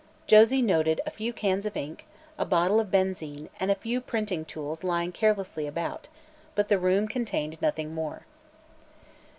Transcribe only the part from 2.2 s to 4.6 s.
a bottle of benzine, and a few printing